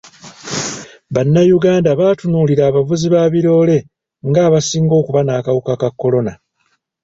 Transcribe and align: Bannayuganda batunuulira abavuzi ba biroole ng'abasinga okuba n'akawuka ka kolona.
Bannayuganda 1.13 1.89
batunuulira 1.99 2.63
abavuzi 2.67 3.07
ba 3.13 3.21
biroole 3.33 3.77
ng'abasinga 4.29 4.93
okuba 5.01 5.19
n'akawuka 5.23 5.73
ka 5.81 5.89
kolona. 5.99 6.33